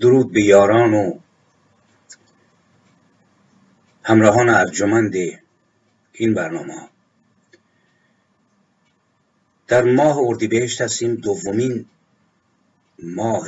[0.00, 1.18] درود به یاران و
[4.02, 5.14] همراهان ارجمند
[6.12, 6.88] این برنامه.
[9.66, 11.86] در ماه اردیبهشت هستیم دومین
[13.02, 13.46] ماه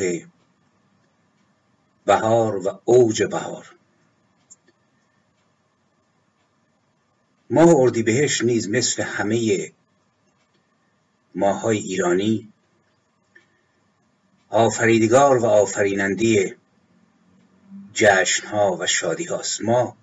[2.05, 3.75] بهار و اوج بهار.
[7.51, 9.73] ماه اردیبهشت نیز مثل همه
[11.35, 12.53] ماهای ایرانی
[14.49, 16.57] آفریدگار و آفریننده
[17.93, 19.97] جشن ها و شادی هاست ما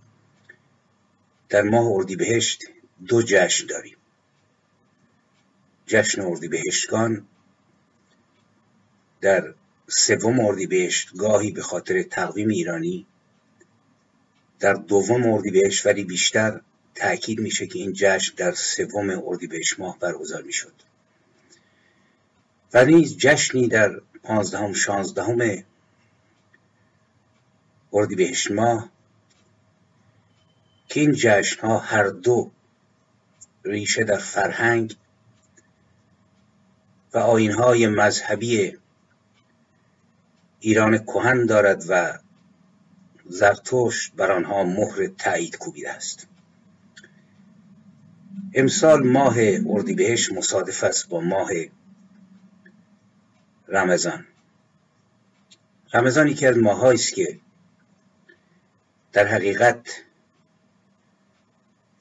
[1.49, 2.63] در ماه اردیبهشت
[3.07, 3.97] دو جشن داریم.
[5.87, 7.27] جشن اردیبهشتگان
[9.21, 9.53] در
[9.87, 13.07] سوم اردیبهشت گاهی به خاطر تقویم ایرانی
[14.59, 16.61] در دوم اردیبهشت ولی بیشتر
[16.95, 20.73] تاکید میشه که این جشن در سوم اردیبهشت ماه برگزار می‌شد.
[22.73, 25.63] و نیز جشنی در پانزدهم شانزدهم
[27.93, 28.89] اردیبهشت ماه.
[30.87, 32.51] که این جشن ها هر دو
[33.65, 34.95] ریشه در فرهنگ
[37.13, 38.77] و آین های مذهبی
[40.59, 42.19] ایران کهن دارد و
[43.25, 46.27] زرتشت بر آنها مهر تایید کوبیده است.
[48.53, 49.35] امسال ماه
[49.69, 51.49] اردیبهشت مصادف است با ماه
[53.67, 54.27] رمضان.
[55.93, 57.39] رمضان یکی از ماهایی است که
[59.11, 60.03] در حقیقت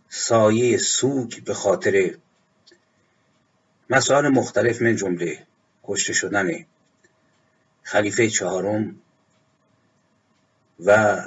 [0.09, 2.15] سایه سوگ به خاطر
[3.91, 5.47] مسائل مختلف من جمله
[5.85, 6.67] کشته شدن
[7.83, 9.01] خلیفه چهارم
[10.85, 11.21] و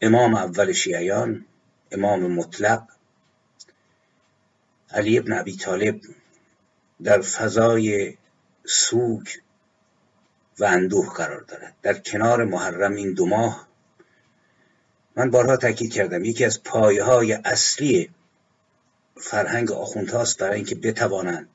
[0.00, 1.44] امام اول شیعیان
[1.92, 2.88] امام مطلق
[4.90, 6.00] علی ابن ابی طالب
[7.02, 8.16] در فضای
[8.64, 9.26] سوگ
[10.58, 11.74] و اندوه قرار دارد.
[11.82, 13.68] در کنار محرم این دو ماه
[15.16, 16.24] من بارها تاکید کردم.
[16.24, 18.10] یکی از پایه های اصلی
[19.16, 21.48] فرهنگ آخوندهاست برای اینکه بتوانند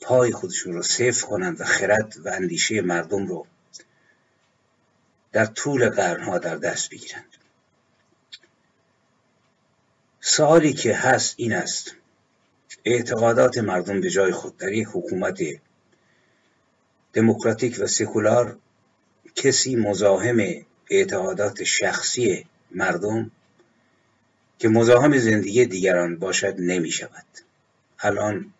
[0.00, 3.46] پای خودشون رو صفر کنند و خرد و اندیشه مردم رو
[5.32, 7.24] در طول قرنها در دست بگیرند.
[10.20, 11.94] سوالی که هست این است.
[12.84, 15.40] اعتقادات مردم به جای خود در یک حکومت
[17.12, 18.58] دموکراتیک و سکولار
[19.34, 20.38] کسی مزاحم
[20.90, 23.30] اعتقادات شخصی مردم
[24.58, 27.26] که مزاحم زندگی دیگران باشد نمی شود.
[27.98, 28.52] الان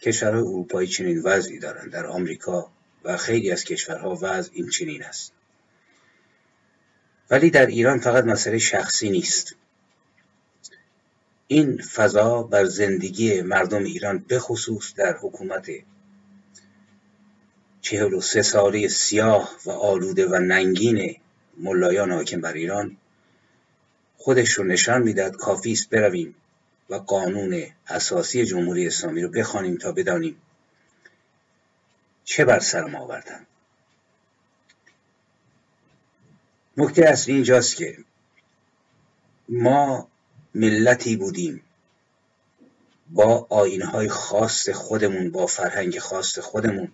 [0.00, 2.70] کشورهای اروپایی چنین وضعی دارند در آمریکا
[3.04, 5.32] و خیلی از کشورها وضع این چنین است.
[7.30, 9.54] ولی در ایران فقط مسئله شخصی نیست.
[11.46, 15.70] این فضا بر زندگی مردم ایران بخصوص در حکومت
[17.86, 21.16] چهل و سه ساله سیاه و آلوده و ننگین
[21.58, 22.96] ملایان حاکم بر ایران
[24.16, 26.34] خودش رو نشان می‌داد کافی است برویم
[26.90, 30.42] و قانون اساسی جمهوری اسلامی رو بخوانیم تا بدانیم
[32.24, 33.46] چه بر سر ما آوردن.
[36.76, 37.98] نکته اصلی اینجاست که
[39.48, 40.08] ما
[40.54, 41.62] ملتی بودیم.
[43.10, 46.92] با آینهای خاص خودمون با فرهنگ خاص خودمون.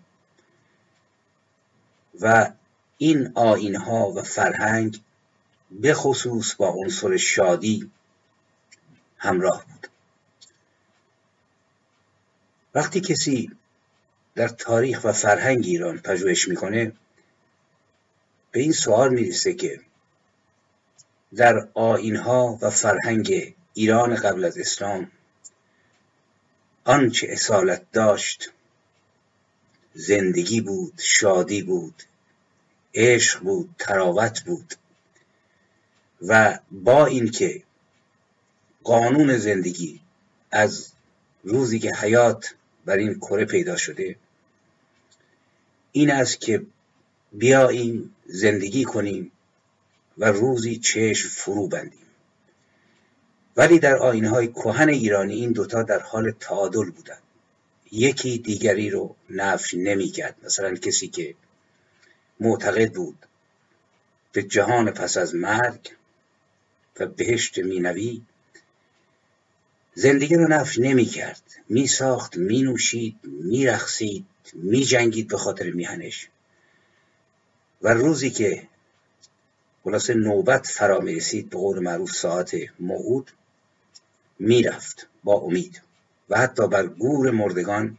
[2.21, 2.53] و
[2.99, 5.01] این آینها و فرهنگ
[5.71, 7.91] به خصوص با عنصر شادی
[9.19, 9.87] همراه بود.
[12.75, 13.51] وقتی کسی
[14.35, 16.93] در تاریخ و فرهنگ ایران پژوهش می‌کنه
[18.51, 19.81] به این سوال می‌رسه که
[21.37, 25.11] در آینها و فرهنگ ایران قبل از اسلام
[26.85, 28.53] آنچه اصالت داشت
[29.95, 32.03] زندگی بود شادی بود
[32.95, 34.75] عشق بود تراوت بود
[36.23, 37.63] و با اینکه
[38.85, 40.01] قانون زندگی
[40.51, 40.93] از
[41.45, 42.55] روزی که حیات
[42.85, 44.17] بر این کره پیدا شده
[45.93, 46.63] این است که
[47.33, 49.33] بیاییم زندگی کنیم
[50.19, 51.99] و روزی چشم فرو بندیم.
[53.57, 57.23] ولی در آینه های کهن ایرانی این دوتا در حال تعادل بودند.
[57.93, 61.35] یکی دیگری رو نفی نمی کرد مثلا کسی که
[62.43, 63.27] معتقد بود.
[64.33, 65.97] به جهان پس از مرگ
[67.01, 68.23] و بهشت مینوی
[69.95, 71.43] زندگی رو نفش نمی کرد.
[71.69, 76.29] می ساخت می نوشید می رخصید می جنگید به خاطر میهنش.
[77.83, 78.69] و روزی که
[79.85, 83.31] خلاصه نوبت فرا می رسید به قول معروف ساعت موعود
[84.39, 85.83] می‌رفت با امید.
[86.29, 87.99] و حتی بر گور مردگان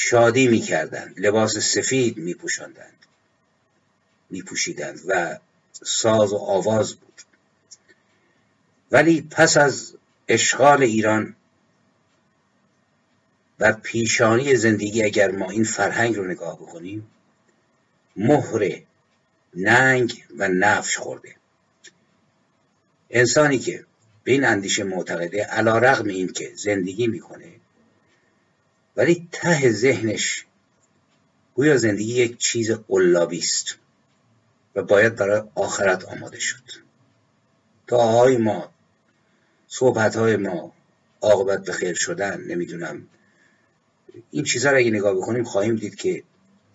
[0.00, 3.06] شادی می‌کردند لباس سفید میپوشاندند
[4.30, 5.38] میپوشیدند و
[5.72, 7.22] ساز و آواز بود.
[8.90, 9.96] ولی پس از
[10.28, 11.36] اشغال ایران
[13.58, 17.10] بر پیشانی زندگی اگر ما این فرهنگ رو نگاه بکنیم
[18.16, 18.82] مهر
[19.54, 21.36] ننگ و نفش خورده.
[23.10, 23.84] انسانی که
[24.24, 27.52] به این اندیشه معتقده علا رغم این که زندگی می‌کنه
[28.98, 30.46] ولی ته ذهنش
[31.54, 33.78] گویا زندگی یک چیز قلابی است
[34.74, 36.62] و باید برای آخرت آماده شد.
[37.90, 38.72] های ما
[39.68, 40.72] صحبت های ما
[41.20, 43.06] عاقبت به خیر شدن نمی‌دونم.
[44.30, 46.22] این چیزها را اگه نگاه بکنیم خواهیم دید که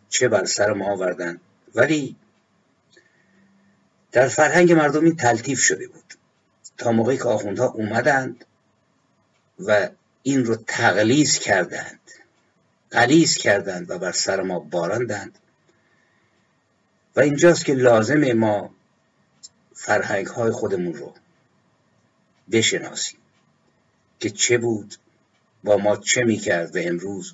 [0.10, 1.40] چه بر سر ما آوردن.
[1.76, 2.16] ولی
[4.12, 6.14] در فرهنگ مردم این تلطیف شده بود.
[6.78, 8.46] تا موقعی که آخوندها اومدند
[9.60, 9.90] و
[10.24, 12.00] این رو تقلیز کردند.
[12.92, 15.40] قلیز کردند و بر سر ما باراندند.
[17.16, 18.76] و اینجاست که لازم ما
[19.74, 21.14] فرهنگ های خودمون رو
[22.52, 23.20] بشناسیم
[24.20, 24.96] که چه بود
[25.64, 27.34] با ما چه می‌کرد و امروز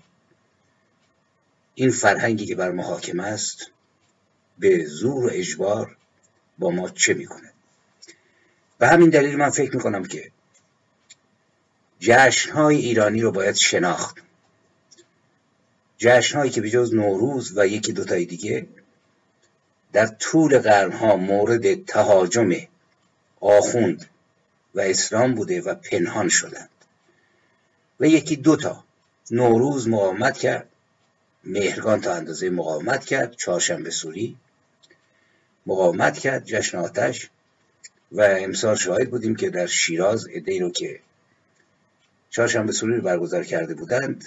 [1.76, 3.72] این فرهنگی که بر ما حاکم است
[4.60, 5.98] به زور و اجبار
[6.58, 7.54] با ما چه می‌کنه
[8.78, 10.32] به همین دلیل من فکر می‌کنم که
[12.00, 14.18] جشنهای ایرانی رو باید شناخت.
[15.98, 18.68] جشنهایی که به جز نوروز و یکی دوتای دیگه
[19.94, 22.50] در طول قرنها مورد تهاجم
[23.42, 24.06] آخوند
[24.76, 26.70] و اسلام بوده و پنهان شدند.
[28.00, 28.84] و یکی دوتا
[29.32, 30.68] نوروز مقاومت کرد
[31.44, 34.38] مهرگان تا اندازه مقاومت کرد چهارشنبه سوری
[35.66, 37.30] مقاومت کرد جشن آتش
[38.12, 41.00] و امسال شاهد بودیم که در شیراز ادهی رو که
[42.30, 44.26] چهارشنبه سوری برگزار کرده بودند.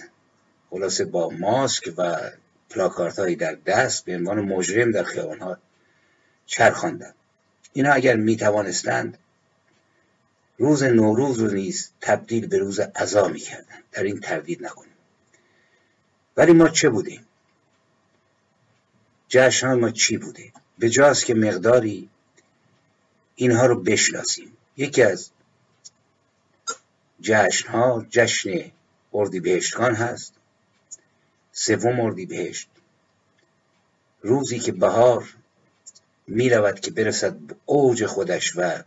[0.71, 2.31] خلاصه با ماسک و
[2.71, 5.59] پلاکارت هایی در دست به عنوان مجرم در خیابان ها
[6.47, 7.15] چرخاندند
[7.73, 9.19] اینا اگر می توانستند
[10.59, 13.83] روز نوروز رو نیز تبدیل به روز عزا می کردن.
[13.93, 14.93] در این تردید نکنیم.
[16.37, 17.27] ولی ما چه بودیم؟
[19.29, 22.09] جشن ما چی بوده؟ به جاست که مقداری
[23.35, 24.57] اینها رو بشناسیم.
[24.77, 25.31] یکی از
[27.23, 28.51] جشن ها جشن
[29.15, 30.35] اردیبهشتگان هست.
[31.53, 32.69] سوم اردیبهشت.
[34.23, 35.35] روزی که بهار
[36.27, 38.83] می رود که برسد به اوج خودش و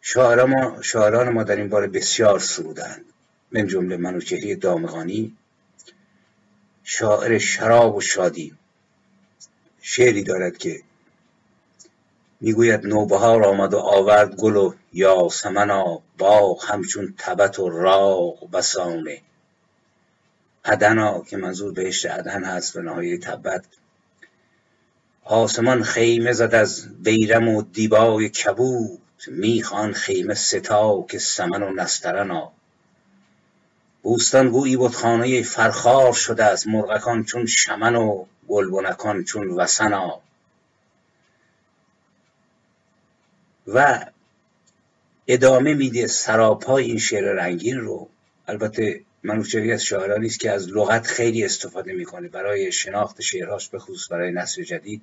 [0.00, 3.04] شاعران ما, شاعران ما در این باره بسیار سرودند.
[3.52, 5.36] من جمله منوچهری دامغانی
[6.84, 8.54] شاعر شراب و شادی.
[9.80, 10.82] شعری دارد که
[12.44, 19.20] می‌گوید نوبهار آمد و آورد گل و یاسمنا باغ همچون تبت و راغ بسانه
[20.64, 23.64] عدنا که منظور بهشت عدن هست و نهایه تبت.
[25.24, 28.98] آسمان خیمه زد از بیرم و دیبای کبود.
[29.28, 32.52] می‌خوان خیمه ستا که سمن و نسترنا.
[34.02, 40.20] بوستان گویی بود خانه فرخار شده از مرغکان چون شمن و گلبنکان چون وسنا
[43.66, 44.06] و
[45.26, 48.08] ادامه میده سراپای این شعر رنگین رو.
[48.46, 52.28] البته منوچهری از شاعرانی است که از لغت خیلی استفاده می‌کنه.
[52.28, 55.02] برای شناخت شعرهاش به خصوص برای نسل جدید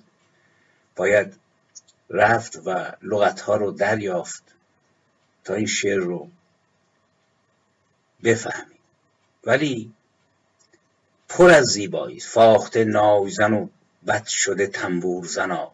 [0.96, 1.36] باید
[2.10, 4.44] رفت و لغتها رو دریافت
[5.44, 6.30] تا این شعر رو
[8.24, 8.80] بفهمیم.
[9.44, 9.92] ولی
[11.30, 12.20] پر از زیبایی.
[12.20, 13.68] فاخته نایزن و
[14.08, 15.72] بد شده تنبور زنا.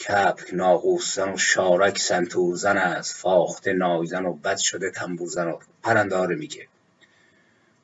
[0.00, 3.14] کپک ناقوسزن و شارک سنتورزن است.
[3.14, 6.68] فاخته نایزن و بد شده تنبورزن و پرنداره میگه.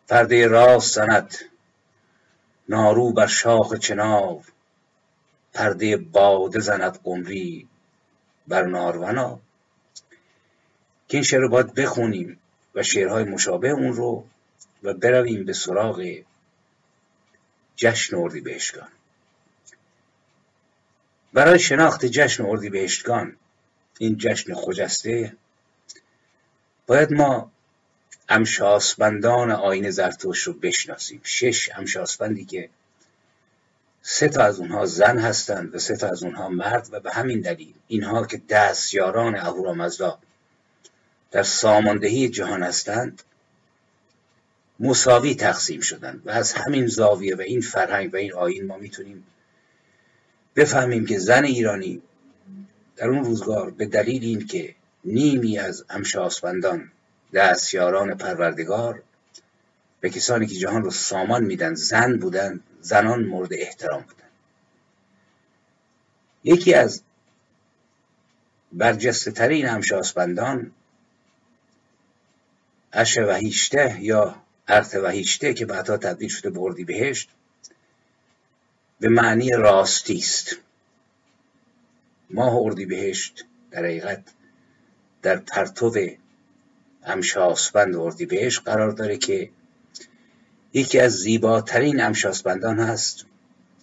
[0.09, 1.35] پرده راست زند.
[2.69, 4.43] نارو بر شاخ چنار.
[5.55, 7.69] پرده باده زند قمری
[8.49, 9.41] بر نارونا.
[11.09, 12.39] که این شعر رو باید بخونیم
[12.75, 14.25] و شعرهای مشابه اون رو
[14.83, 16.23] و برویم به سراغ
[17.77, 18.89] جشن بهشگان
[21.37, 23.37] برای شناخت جشن بهشتگان
[23.99, 25.37] این جشن خجسته
[26.87, 27.53] باید ما
[28.29, 31.21] امشاسبندان آین زرتوش رو بشناسیم.
[31.25, 32.69] شش امشاسبندی که
[34.03, 37.41] سه تا از اونها زن هستند و سه تا از اونها مرد و به همین
[37.41, 40.19] دلیل اینها که دستیاران اهورامزدا
[41.31, 43.23] در ساماندهی جهان هستند
[44.81, 49.25] مساوی تقسیم شدند و از همین زاویه و این فرهنگ و این آین ما می‌تونیم
[50.57, 52.03] بفهمیم که زن ایرانی
[52.97, 56.93] در اون روزگار به دلیل این که نیمی از امشاسپندان
[57.35, 59.03] دستیاران پروردگار
[60.01, 64.29] به کسانی که جهان رو سامان میدن زن بودن زنان مورد احترام بودن.
[66.45, 67.03] یکی از
[68.73, 70.73] برجسته ترین همشاسپندان
[72.93, 77.31] اش وحیشته یا ارت وحیشته که بعدها تبدیل شده بردی بهشت
[79.01, 80.57] به معنی راستی است.
[82.31, 84.25] ماه اردی بهشت در حقیقت
[85.23, 85.95] در پرتو
[87.05, 89.51] امشاسپند اردی بهشت قرار داره که
[90.73, 93.27] یکی از زیباترین امشاسپندان هست.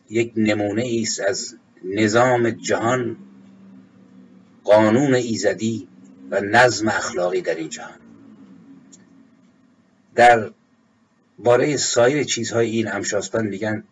[0.10, 3.18] یک نمونه است از نظام جهان
[4.64, 5.88] قانون ایزدی
[6.32, 8.00] و نظم اخلاقی در این جهان.
[10.16, 10.52] در
[11.40, 13.84] باره سایر چیزهای این امشاسپند میگن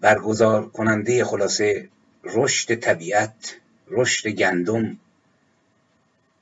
[0.00, 1.88] برگزار کننده خلاصه
[2.24, 3.56] رشد طبیعت
[3.88, 4.98] رشد گندم.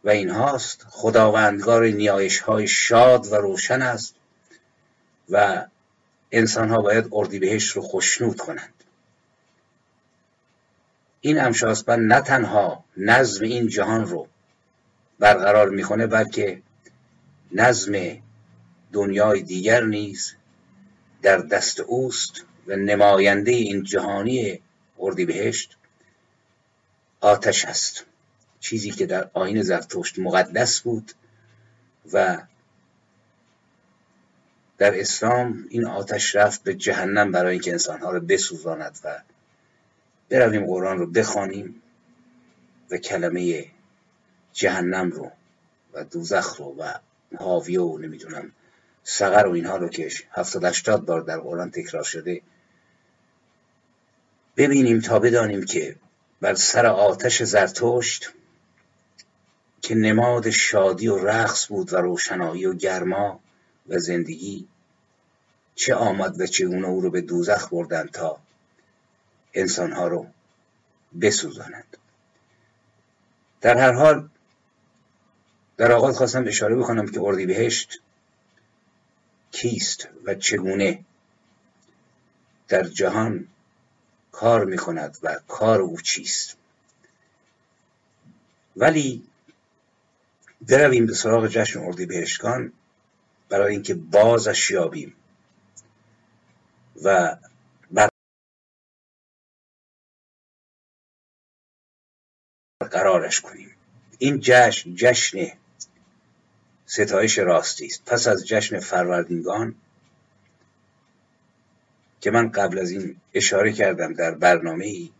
[0.05, 4.15] و این هاست خداوندگار نیایش های شاد و روشن است
[5.31, 5.67] و
[6.33, 8.75] انسان ها باید اردیبهشت رو خوشنود کنند.
[11.21, 14.29] این امشاسپند نه تنها نظم این جهان رو
[15.19, 16.63] برقرار می‌کنه بلکه
[17.53, 17.93] نظم
[18.93, 20.33] دنیای دیگر نیز
[21.23, 22.45] در دست اوست.
[22.67, 24.61] و نماینده این جهانی
[24.99, 25.77] اردیبهشت
[27.21, 28.05] آتش است.
[28.61, 31.13] چیزی که در آین زرتشت مقدس بود
[32.13, 32.43] و
[34.79, 39.23] در اسلام این آتش رفت به جهنم برای اینکه انسانها رو بسوزاند و
[40.29, 41.83] برویم قرآن رو بخوانیم
[42.91, 43.65] و کلمه
[44.53, 45.31] جهنم رو
[45.93, 46.93] و دوزخ رو و
[47.39, 48.53] حاویه و نمی‌دونم
[49.05, 52.43] سقر و اینها رو که هفتاد هشتاد بار در قرآن تکرار شده
[54.57, 55.97] ببینیم تا بدانیم که
[56.41, 58.33] بر سر آتش زرتشت
[59.83, 63.41] که نماد شادی و رقص بود و روشنایی و گرما
[63.89, 64.69] و زندگی
[65.75, 68.39] چه آمد و چگونه او رو به دوزخ بردند تا
[69.55, 70.27] انسانها رو
[71.21, 71.97] بسوزانند.
[73.61, 74.29] در هر حال
[75.77, 78.01] در آغاز خواستم اشاره بکنم که اردیبهشت
[79.51, 81.05] کیست و چگونه
[82.69, 83.49] در جهان
[84.37, 86.57] کار می کند و کار او چیست.
[88.77, 89.27] ولی
[90.61, 92.73] برویم به سراغ جشن اردیبهشتگان
[93.49, 95.15] برای اینکه بازش یابیم
[97.03, 97.37] و
[102.81, 103.77] برقرارش کنیم.
[104.19, 105.39] این جشن جشن
[106.87, 108.05] ستایش راستی است.
[108.05, 109.75] پس از جشن فروردینگان
[112.27, 115.11] که من قبل از این اشاره کردم در برنامه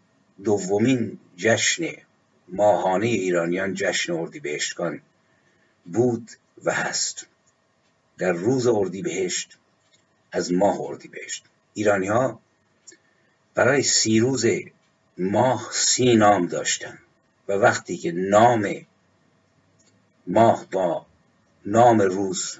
[0.45, 1.87] دومین جشن
[2.49, 5.01] ماهانه ایرانیان جشن اردیبهشتگان
[5.85, 6.31] بود
[6.65, 7.27] و هست.
[8.19, 9.59] در روز اردیبهشت
[10.33, 11.45] از ماه اردیبهشت.
[11.75, 12.41] ایرانی ها
[13.55, 14.47] برای سی روز
[15.19, 16.99] ماه سی نام داشتن
[17.49, 18.87] و وقتی که نام
[20.27, 21.07] ماه با
[21.67, 22.59] نام روز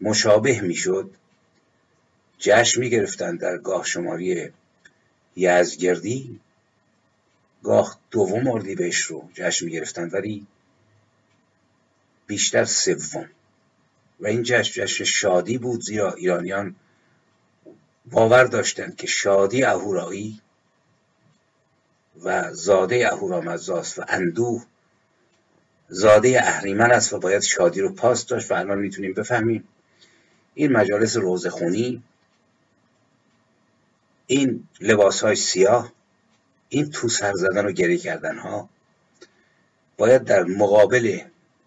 [0.00, 1.10] مشابه می‌شد
[2.44, 4.50] جشن می گرفتن در گاه شماری
[5.36, 6.40] یزگردی
[7.62, 10.46] گاه دوم اردیبهشت رو جشن می گرفتن ولی
[12.26, 13.30] بیشتر سوم.
[14.20, 16.74] و این جشن جشن شادی بود زیرا ایرانیان
[18.10, 20.40] باور داشتند که شادی اهورایی
[22.24, 24.64] و زاده اهورامزداست و اندوه
[25.88, 28.50] زاده اهریمن است و باید شادی رو پاس داشت.
[28.50, 29.68] و الان می‌تونیم بفهمیم
[30.54, 32.02] این مجالس روزخونی
[34.26, 35.92] این لباس های سیاه
[36.68, 38.68] این تو سر زدن و گری کردن ها
[39.96, 41.20] باید در مقابل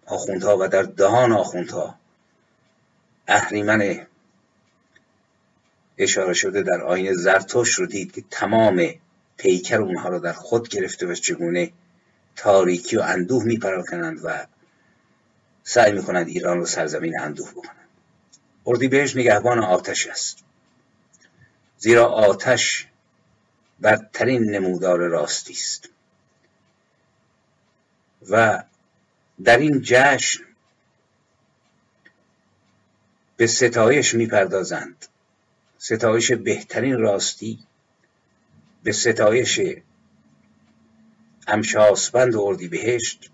[0.06, 1.98] آخوندها و در دهان آخوندها
[3.28, 4.06] اهریمن
[5.98, 8.94] اشاره شده در آین زرتوش رو دید که تمام
[9.36, 11.72] پیکر اونها رو در خود گرفته و چگونه
[12.36, 14.46] تاریکی و اندوه میپراکنند و
[15.64, 17.88] سعی می‌کنند ایران رو سرزمین اندوه بکنند.
[18.66, 20.38] اردیبهشت نگهبان آتش است.
[21.78, 22.86] زیرا آتش
[23.80, 25.88] برترین نمودار راستی است.
[28.30, 28.62] و
[29.44, 30.44] در این جشن
[33.36, 35.06] به ستایش می‌پردازند.
[35.78, 37.58] ستایش بهترین راستی
[38.82, 39.60] به ستایش
[41.46, 43.30] امشاسبند و بهشت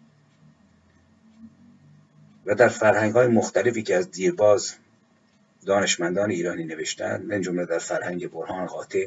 [2.47, 4.75] و در فرهنگ های مختلفی که از دیرباز
[5.65, 9.07] دانشمندان ایرانی نوشتن من جمله در فرهنگ برهان قاطع.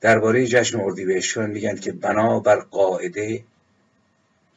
[0.00, 3.44] درباره جشن اردیبهشتیان میگن که بنا بر قاعده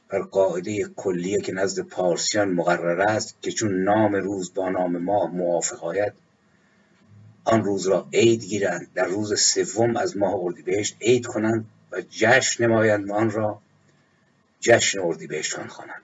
[0.09, 5.31] بر قاعده کلیه که نزد پارسیان مقرر است که چون نام روز با نام ماه
[5.31, 6.13] موافق آید
[7.43, 8.88] آن روز را عید گیرند.
[8.93, 13.62] در روز سوم از ماه اردیبهشت عید کنند و جشن نمایند آن را
[14.59, 16.01] جشن اردیبهشتان خوانند.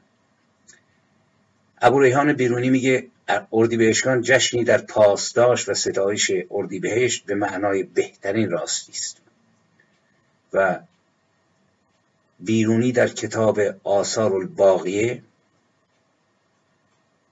[1.86, 3.08] ابو ریحان بیرونی میگه
[3.54, 9.18] اردیبهشتان جشنی در پاسداشت و ستایش اردیبهشت به معنای بهترین راستی است.
[10.54, 10.80] و
[12.40, 15.24] بیرونی در کتاب آثار الباقیه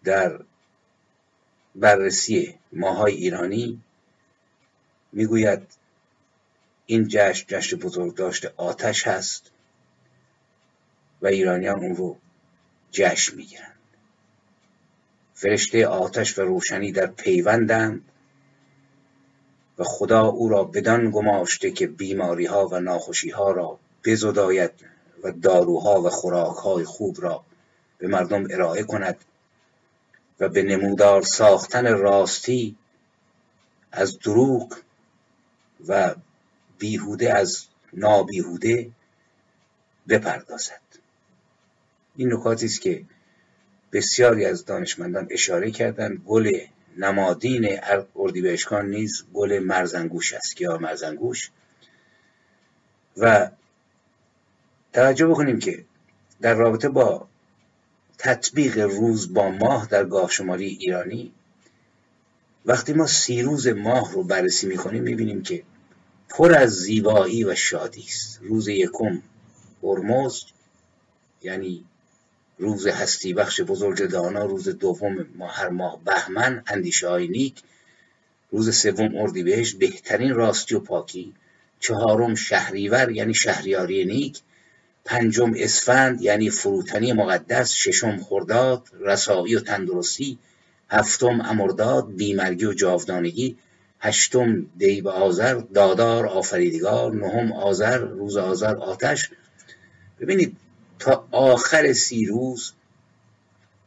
[0.03, 0.39] در
[1.75, 3.81] بررسی ماهای ایرانی
[5.11, 5.61] می‌گوید
[6.85, 9.51] این جشن جشن بزرگ داشته آتش هست
[11.21, 12.17] و ایرانیان اون رو
[12.91, 13.72] جشن می‌گیرند
[15.33, 18.01] فرشته آتش و روشنی در پیوندند
[19.77, 24.71] و خدا او را بدان گماشته که بیماری ها و ناخوشی ها را بزداید
[25.23, 27.43] و داروها و خوراک های خوب را
[27.97, 29.17] به مردم ارائه کند
[30.39, 32.75] و به نمودار ساختن راستی
[33.91, 34.77] از دروغ
[35.87, 36.15] و
[36.77, 38.89] بیهوده از نابیهوده
[40.09, 40.81] بپردازد.
[42.15, 43.03] این نکاتی است که
[43.93, 46.59] بسیاری از دانشمندان اشاره کردند گل
[46.97, 47.79] نمادین
[48.15, 50.61] اردیبهشتان نیز گل مرزنگوش است.
[50.61, 51.51] یا مرزنگوش
[53.17, 53.49] و
[54.93, 55.85] توجه بکنیم که
[56.41, 57.27] در رابطه با
[58.17, 61.33] تطبیق روز با ماه در گاه شماری ایرانی
[62.65, 65.63] وقتی ما سی روز ماه رو بررسی می‌کنیم می‌بینیم که
[66.29, 68.39] پر از زیبایی و شادی است.
[68.41, 69.21] روز یکم
[69.83, 70.43] هرمز
[71.41, 71.85] یعنی
[72.57, 77.55] روز هستی بخش بزرگ دانا روز دوم هر ماه بهمن اندیشه های نیک
[78.51, 81.33] روز سوم اردیبهشت بهترین راستی و پاکی
[81.79, 84.39] چهارم شهریور یعنی شهریاری نیک
[85.05, 90.37] پنجم اسفند یعنی فروتنی مقدس ششم خرداد رسایی و تندرستی
[90.89, 93.57] هفتم امرداد بیمرگی و جاودانگی
[93.99, 99.29] هشتم دیب آذر دادار آفریدگار نهم آذر روز آذر آتش.
[100.19, 100.57] ببینید
[101.03, 102.73] تا آخر سی روز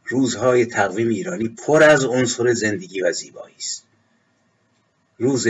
[0.05, 3.83] روزهای تقویم ایرانی پر از عنصر زندگی و زیبایی است.
[5.19, 5.49] روز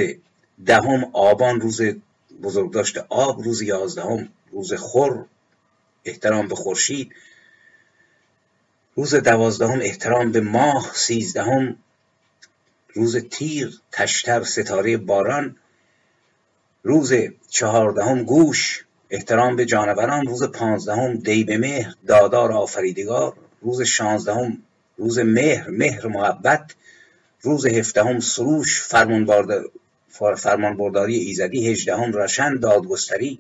[0.67, 1.81] دهم آبان روز
[2.43, 5.27] بزرگداشت آب روز یازدهم روز خور
[6.05, 7.13] احترام به خورشید.
[8.95, 11.79] روز دوازدهم احترام به ماه سیزدهم
[12.95, 15.57] روز تیر تشتر ستاره باران.
[16.83, 17.13] روز
[17.49, 24.63] چهاردهم گوش احترام به جانوران روز پانزدهم دیب مهر دادار آفریدگار روز شانزدهم
[24.97, 26.75] روز مهر مهر محبت
[27.43, 28.83] روز هفدهم سروش
[30.37, 33.39] فرمان برداری ایزدی هجدهم رشن دادگستری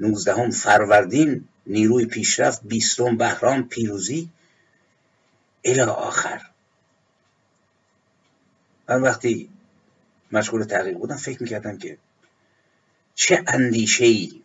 [0.00, 4.28] نوزدهم فروردین نیروی پیشرفت بیستم بهرام پیروزی.
[5.64, 6.42] الی آخر.
[8.88, 9.48] من وقتی
[10.32, 11.98] مشغول تحقیق بودم فکر می‌کردم که
[13.14, 14.42] چه اندیشه ای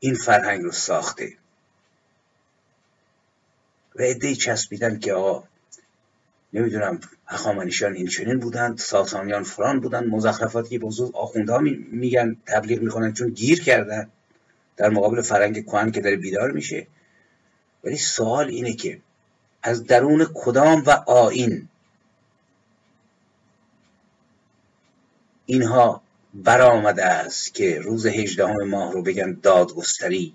[0.00, 1.32] این فرهنگ رو ساخته.
[3.96, 5.48] و عده چسبیدن که آقا
[6.52, 13.12] نمی‌دونم هخامنشیان این چنین بودند ساسانیان فران بودند مزخرفاتی که بزرگ آخوندها میگن تبلیغ می‌کنن
[13.12, 14.08] چون گیر کردن
[14.76, 16.86] در مقابل فرهنگ کهن که داره بیدار میشه.
[17.84, 19.00] ولی سوال اینه که
[19.62, 21.68] از درون کدام و آین
[25.46, 26.02] اینها
[26.44, 30.34] برآمده است که روز هجدهم ماه رو بگن دادگستری.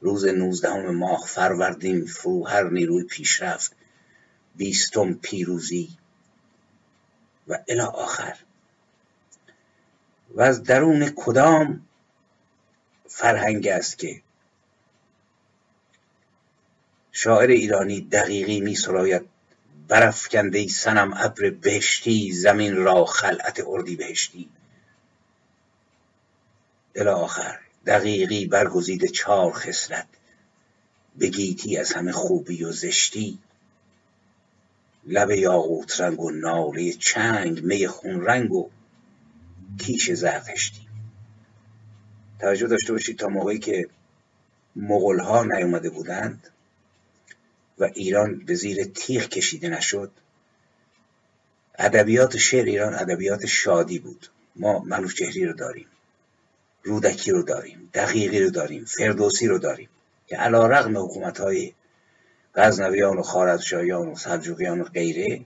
[0.00, 3.72] روز نوزدهم ماه فروردین فروهر نیروی پیشرفت
[4.56, 5.88] بیستم پیروزی
[7.48, 8.36] و الی آخر.
[10.34, 11.86] و از درون کدام
[13.06, 14.22] فرهنگ است که
[17.12, 19.22] شاعر ایرانی دقیقی می سراید
[19.88, 24.48] برافکنده سنم ابر بهشتی زمین را خلعت اردی بهشتی.
[26.96, 27.58] الی آخر.
[27.86, 30.06] دقیقی برگزید چهار خسرت.
[31.20, 33.38] بگیتی از همه خوبی و زشتی.
[35.06, 38.70] لب یاقوت رنگ و ناله چنگ می خون رنگ و
[39.78, 40.86] کیش زرتشتی.
[42.40, 43.88] توجه داشته باشید تا موقعی که
[44.76, 46.50] مغول ها نیومده بودند
[47.78, 50.10] و ایران به زیر تیغ کشیده نشد.
[51.78, 54.26] ادبیات شعر ایران ادبیات شادی بود.
[54.56, 55.86] ما چهری رو داریم.
[56.86, 59.88] رودکی رو داریم دقیقی رو داریم فردوسی رو داریم.
[60.26, 61.72] که علا رقم حکومت های
[62.54, 65.44] غزنویان و خارزشایان و سلجوقیان و غیره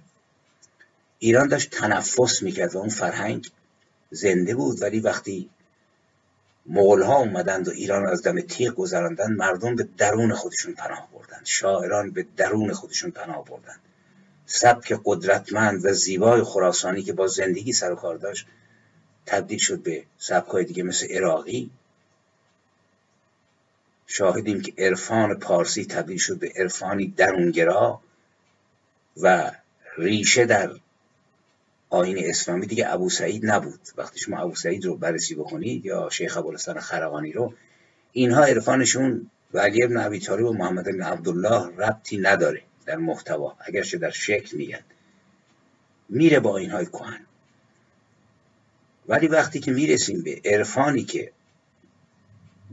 [1.19, 3.51] ایران داشت تنفس می‌کرد و اون فرهنگ
[4.11, 4.83] زنده بود.
[4.83, 5.51] ولی وقتی
[6.67, 11.47] مغول ها اومدند و ایران از دم تیغ گذراندن مردم به درون خودشون پناه بردند.
[11.47, 13.81] شاعران به درون خودشون پناه بردند.
[14.47, 18.47] سبک قدرتمند و زیبای خراسانی که با زندگی سر و کار داشت
[19.31, 21.71] تبدیل شد به سبکای دیگه مثل عراقی.
[24.07, 28.01] شاهدیم که عرفان پارسی تبدیل شد به عرفانی درونگرا
[29.17, 29.53] و
[29.99, 30.71] ریشه در
[31.91, 33.81] آین اسلامی دیگه ابو سعید نبود.
[33.97, 37.55] وقتی شما ابو سعید رو بررسی بکنید یا شیخ ابوالحسن خرقانی رو
[38.13, 44.11] اینها عرفانشون و علی ابن و محمد بن عبدالله ربطی نداره در محتوا اگرچه در
[44.11, 44.83] شکل میگن.
[46.09, 47.27] میره با اینهای کهن.
[49.11, 51.33] ولی وقتی که می‌رسیم به عرفانی که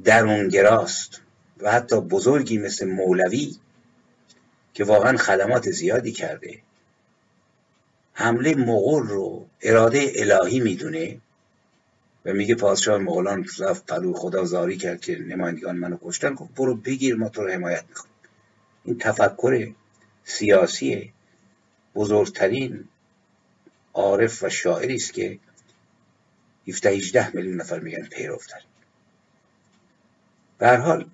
[0.04, 1.22] درونگراست
[1.60, 3.56] و حتی بزرگی مثل مولوی
[4.74, 6.62] که واقعا خدمات زیادی کرده
[8.14, 11.22] حمله مغول رو اراده الهی می‌دونه
[12.26, 16.34] و میگه پادشاه مغولان رفت پلو خدا زاری کرد که نمایندگان منو کشتن.
[16.34, 18.14] گفت برو بگیر ما تو رو حمایت می‌کنیم.
[18.84, 19.72] این تفکر
[20.24, 21.14] سیاسی
[21.96, 22.88] بزرگترین
[23.94, 25.40] عارف و شاعری است که
[26.68, 28.64] 17 18 میلیون نفر میگن پیرو داره
[30.58, 31.10] به هر حال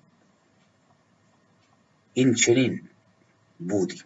[2.14, 2.88] این چنین
[3.58, 4.04] بودیم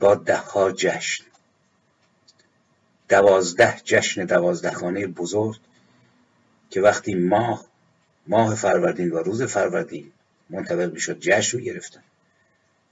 [0.00, 1.24] با ده ها جشن.
[3.08, 5.56] دوازده جشن دوازده خانه بزرگ
[6.70, 7.66] که وقتی ماه
[8.26, 10.12] ماه فروردین و روز فروردین
[10.50, 12.02] منطبق می‌شد جشن رو گرفتن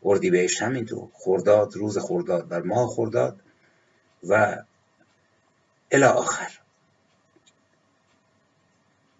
[0.05, 1.09] اردی بهشت همینطور.
[1.13, 3.41] خورداد روز خورداد بر ماه خورداد
[4.29, 4.63] و
[5.91, 6.62] الی آخر.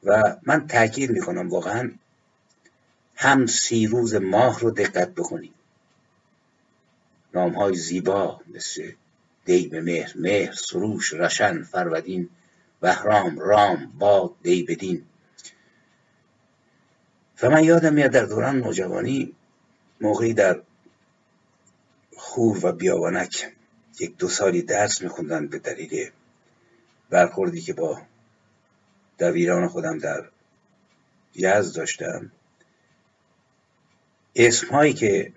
[0.05, 1.93] و من تاکید می‌کنم واقعا
[3.17, 5.55] هم سی روز ماه رو دقت بکنیم
[7.35, 8.93] نام های زیبا مثل
[9.45, 12.29] دی مهر مهر سروش رشن فرودین
[12.81, 15.05] بهرام رام باد دی بدین
[17.43, 19.35] و من یادم میاد در دوران نوجوانی
[20.01, 20.63] موقعی در
[22.17, 23.53] خور و بیابانک
[24.01, 26.11] یک دو سالی درس میخوندن به دلیل
[27.11, 28.03] برخوردی که با
[29.23, 30.29] دویران خودم در
[31.35, 32.31] یزد داشتم.
[34.37, 35.33] اسم هایی که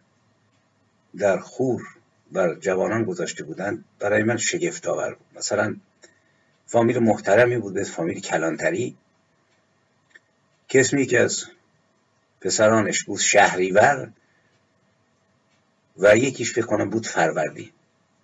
[1.17, 1.87] در خور
[2.31, 5.27] بر جوانان گذاشته بودند برای من شگفت آور بود.
[5.37, 5.75] مثلا
[6.65, 8.97] فامیل محترمی بود به فامیل کلانتری
[10.67, 11.45] که اسمی که از
[12.41, 14.11] پسرانش بود شهریور
[15.97, 17.71] و یکیش فکر کنم بود فروردین.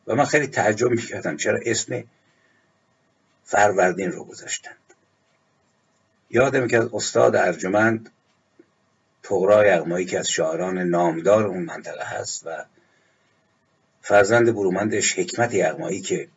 [0.08, 2.04] و من خیلی تعجب می‌کردم چرا اسم
[3.43, 4.81] فروردین رو گذاشتند
[6.34, 8.10] یادم که از استاد ارجمند
[9.24, 12.65] تغرای اغمایی که از شاعران نامدار اون منطقه هست و
[14.02, 16.28] فرزند برومندش حکمت یغمایی که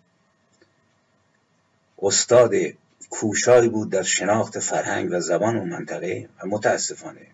[2.03, 2.55] استاد
[3.11, 7.27] کوشایی بود در شناخت فرهنگ و زبان اون منطقه و متاسفانه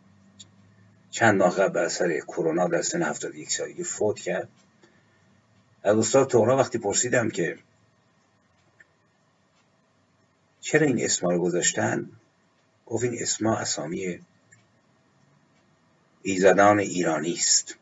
[1.11, 4.49] چند ماه قبل بر اثر کرونا در سن 71 سالگی فوت کرد.
[5.83, 7.59] از استاد تغرا وقتی پرسیدم که
[10.61, 12.11] چرا این اسما رو گذاشتن
[12.91, 14.21] گفت این اسما اسامی
[16.23, 17.77] ایزدان ایرانی است.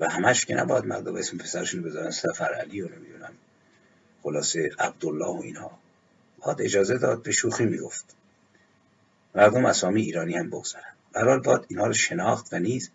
[0.00, 3.32] و همش که نباید مردم اسم پسرشون بذارن سفر علی و نمی‌دونم.
[4.22, 5.78] خلاصه عبدالله و اینها.
[6.38, 8.16] باید اجازه داد به شوخی می‌گفت.
[9.34, 12.90] مردم اسامی ایرانی هم بگذارن برحال باید اینها رو شناخت و نیز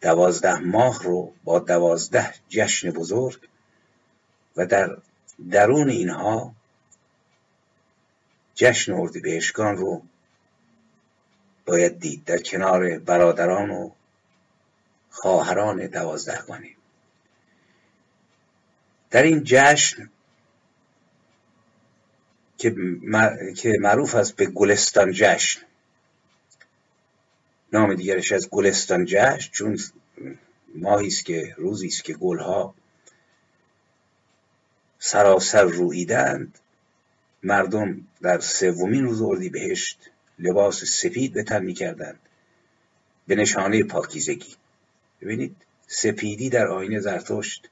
[0.00, 3.48] دوازده ماه رو با دوازده جشن بزرگ
[4.56, 4.96] و در
[5.50, 6.54] درون اینها
[8.54, 10.02] جشن اردیبهشتگان رو
[11.66, 13.90] باید دید در کنار برادران و
[15.10, 16.70] خواهران دوازدهگانه
[19.10, 20.10] در این جشن
[23.56, 25.60] که معروف است به گلستان جشن
[27.72, 29.78] نام دیگرش از گلستان جشن چون
[30.74, 32.74] ماهی است که روزی است که گلها
[34.98, 36.58] سراسر رویدند
[37.44, 42.18] مردم در سومین روز اردی بهشت لباس سپید به تن می‌کردند.
[43.26, 44.54] به نشانه پاکیزگی.
[45.22, 47.68] ببینید سپیدی در آین زرتشت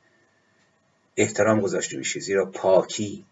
[1.17, 3.25] احترام گذاشته میشه زیرا پاکی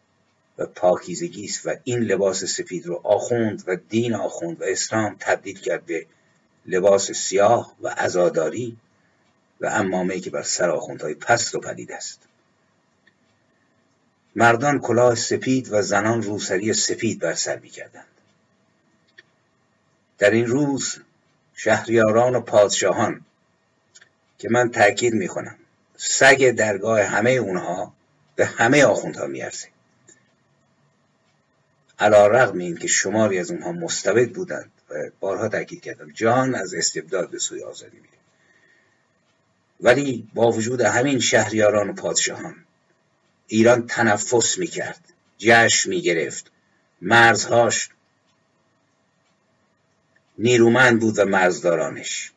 [0.58, 5.58] و پاکیزگی است و این لباس سپید رو آخوند و دین آخوند و اسلام تبدیل
[5.58, 6.06] کرد به
[6.66, 8.76] لباس سیاه و عزاداری
[9.60, 12.29] و امامه که بر سر آخوندهای پست و پدید است.
[14.34, 18.06] مردان کلاه سپید و زنان روسری سپید بر سر می‌کردند.
[20.18, 20.98] در این روز
[21.54, 23.20] شهریاران و پادشاهان
[24.38, 25.56] که من تاکید می‌کنم
[25.96, 27.92] سگ درگاه همه اونها
[28.36, 29.68] به همه آخوندها میارزه.
[31.98, 36.74] علا رقم این که شماری از اونها مستبد بودند و بارها تاکید کردم جهان از
[36.74, 38.08] استبداد به سوی آزادی میره
[39.80, 42.54] ولی با وجود همین شهریاران و پادشاهان
[43.52, 46.50] ایران تنفس می‌کرد جشن می‌گرفت
[47.02, 47.88] مرزهاش
[50.38, 52.32] نیرومند بود و مرزدارانش.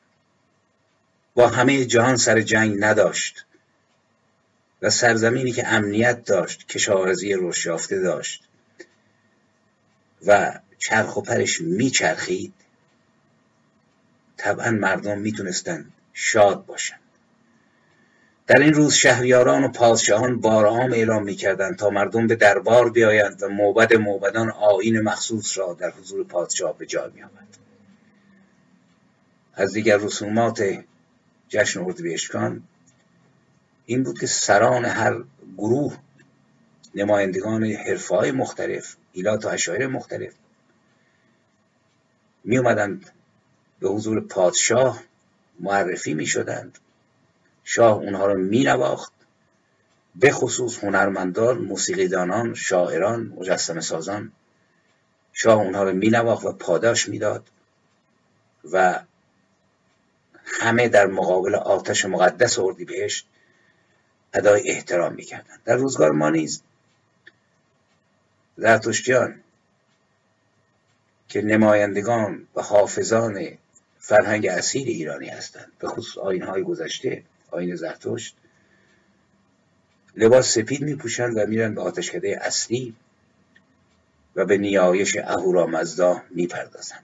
[1.36, 3.45] با همه جهان سر جنگ نداشت
[4.82, 8.43] و سرزمینی که امنیت داشت کشاورزی رشد داشت
[10.26, 12.54] و چرخ و پرش میچرخید
[14.38, 17.03] طبعا مردم می‌تونستند شاد باشند
[18.47, 23.49] در این روز شهریاران و پادشاهان بارام اعلام می‌کردند تا مردم به دربار بیایند و
[23.49, 27.58] موبد موبدان آین مخصوص را در حضور پادشاه به جای میآورد
[29.53, 30.84] از دیگر رسومات
[31.49, 32.63] جشن اردیبهشتگان
[33.86, 35.23] این بود که سران هر
[35.58, 35.97] گروه
[36.95, 40.34] نمایندگان حرفه مختلف ایلات و اشایر مختلف
[42.43, 43.10] می اومدند
[43.79, 45.03] به حضور پادشاه
[45.60, 46.79] معرفی می شدند
[47.63, 49.13] شاه اونها رو می نواخت
[50.15, 54.32] به خصوص هنرمندان، موسیقیدانان، شاعران، مجسم سازان
[55.34, 57.49] شاه اونها رو می نواخت و پاداش می‌داد
[58.71, 59.04] و
[60.45, 63.28] همه در مقابل آتش مقدس بهشت
[64.34, 65.60] ادای احترام می‌کردند.
[65.65, 66.62] در روزگار ما نیز
[68.58, 69.43] زرتشتیان
[71.28, 73.47] که نمایندگان و حافظان
[73.99, 77.23] فرهنگ اصیل ایرانی هستند به خصوص های گذشته
[77.54, 78.36] آین زرتشت.
[80.16, 82.96] لباس سپید میپوشند و میرن به آتشکده اصلی
[84.36, 87.04] و به نیایش اهورامزدا می‌پردازند.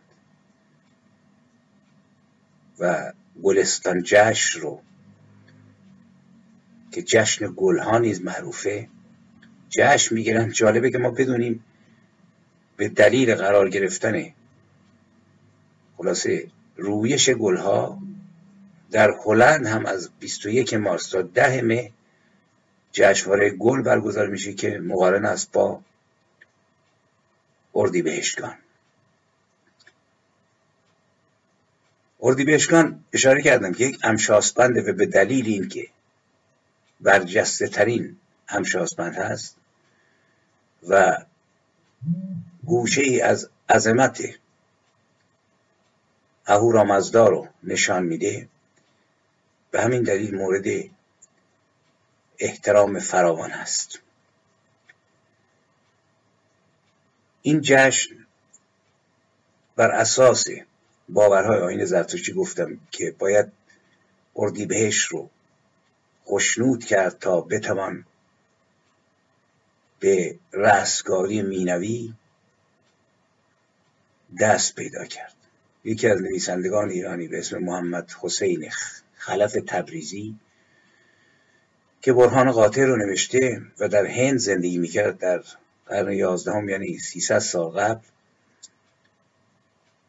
[2.79, 4.81] و گلستان جشن رو
[6.91, 8.87] که جشن گلها نیز معروفه
[9.69, 10.51] جشن می‌گیرن.
[10.51, 11.63] جالبه که ما بدونیم
[12.77, 14.33] به دلیل قرار گرفتن
[15.97, 17.99] خلاصه رویش گلها
[18.91, 21.91] در هلند هم از 21 مارس تا 10 مه
[22.91, 25.81] جشنواره گل برگزار میشه که مقارن است با
[27.75, 28.55] اردیبهشتگان.
[32.21, 35.87] اردیبهشتگان اشاره کردم که یک امشاسپنده و به دلیل اینکه
[37.01, 39.55] برجسته ترین همشاسپند هست
[40.87, 41.17] و
[42.65, 44.21] گوشه ای از عظمت
[46.45, 48.47] اهورامزدا رو نشان میده
[49.71, 50.65] به همین دلیل مورد
[52.39, 53.99] احترام فراوان است.
[57.41, 58.15] این جشن
[59.75, 60.47] بر اساس
[61.09, 63.51] باورهای آین زرتشتی گفتم که باید
[64.35, 65.29] اردیبهشت رو
[66.27, 68.05] خشنود کرد تا بتوان
[69.99, 72.13] به رستگاری مینوی
[74.39, 75.33] دست پیدا کرد.
[75.83, 78.63] یکی از نویسندگان ایرانی به اسم محمد حسین
[79.19, 80.35] خلف تبریزی
[82.01, 85.43] که برهان قاطع رو نوشته و در هند زندگی می‌کرد در
[85.85, 88.05] قرن یازدهم یعنی 300 سال قبل.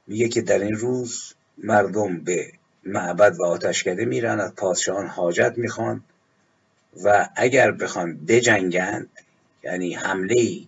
[0.07, 2.53] میگه که در این روز مردم به
[2.85, 6.05] معبد و آتشکده میرن از پادشاهان حاجت می‌خوان
[7.05, 9.11] و اگر بخوان بجنگند
[9.63, 10.61] یعنی حمله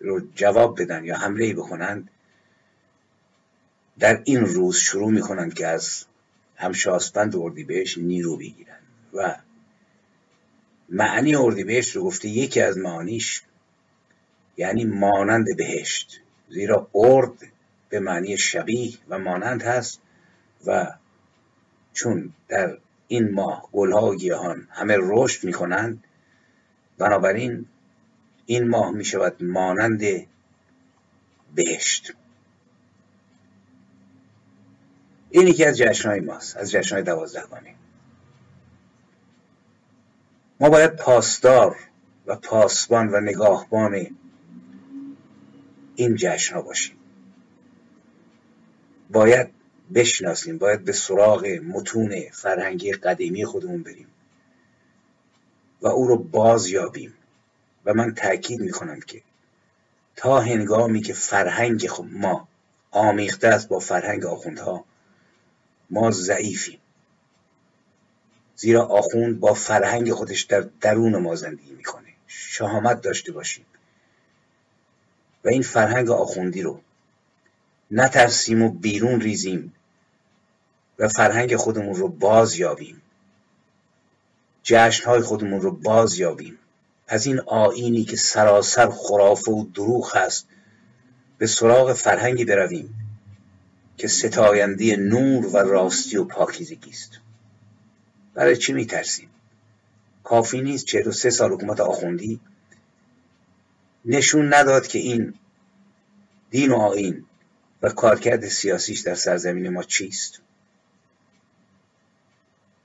[0.00, 2.10] رو جواب بدن یا حمله بکنند
[3.98, 6.04] در این روز شروع می‌کنند که از
[6.56, 8.78] همشاسپند اردیبهشت نیرو بگیرن
[9.14, 9.36] و
[10.88, 13.42] معنی اردیبهشت رو گفته یکی از معانیش
[14.56, 17.38] یعنی مانند بهشت زیرا ارد
[17.88, 20.00] به معنی شبیه و مانند هست
[20.66, 20.92] و
[21.92, 26.04] چون در این ماه گلها و گیاهان همه رشد می‌کنند
[26.98, 27.66] بنابراین
[28.46, 30.02] این ماه می شود مانند
[31.54, 32.12] بهشت.
[35.36, 37.74] این یکی از جشنهای ماست از جشنهای دوازدهگانه
[40.60, 41.76] ما باید پاسدار
[42.26, 44.06] و پاسبان و نگاهبان
[45.96, 46.96] این جشن ها باشیم.
[49.10, 49.48] باید
[49.94, 54.08] بشناسیم باید به سراغ متون فرهنگی قدیمی خودمون بریم
[55.82, 57.14] و او رو باز یابیم
[57.84, 59.22] و من تاکید می‌کنم که
[60.16, 62.48] تا هنگامی که فرهنگ ما
[62.90, 64.84] آمیخته است با فرهنگ آخوندها
[65.90, 66.78] ما ضعیفیم.
[68.56, 72.08] زیرا آخوند با فرهنگ خودش در درون ما زندگی می‌کنه.
[72.26, 73.64] شهامت داشته باشیم.
[75.44, 76.80] و این فرهنگ آخوندی رو
[77.90, 79.72] نترسیم و بیرون ریزیم
[80.98, 83.02] و فرهنگ خودمون رو باز یابیم.
[84.62, 86.58] جشنهای خودمون رو باز یابیم.
[87.08, 90.46] از این آینی که سراسر خرافه و دروغ هست
[91.38, 93.05] به سراغ فرهنگی برویم.
[93.96, 97.10] که ستاینده نور و راستی و پاکیزگی است.
[98.34, 99.28] برای چی میترسیم؟
[100.24, 102.40] کافی نیست چهل و سه سال حکومت آخوندی
[104.04, 105.34] نشون نداد که این
[106.50, 107.26] دین و آین
[107.82, 110.40] و کارکرد سیاسیش در سرزمین ما چیست.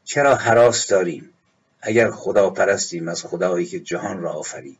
[0.03, 1.33] چرا حراس داریم
[1.81, 4.77] اگر خدا پرستیم از خدایی که جهان را آفرید